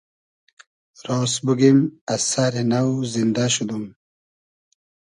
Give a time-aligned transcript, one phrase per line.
[1.07, 1.79] راس بوگیم
[2.13, 2.81] از سئری نۆ
[3.13, 3.85] زیندۂ شودوم